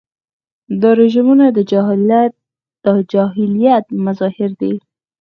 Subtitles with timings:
[0.81, 1.45] دا رژیمونه
[2.85, 4.73] د جاهلیت مظاهر دي.